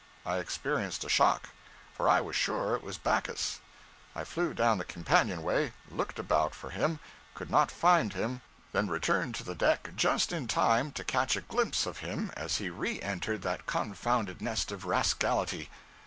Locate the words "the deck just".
9.43-10.31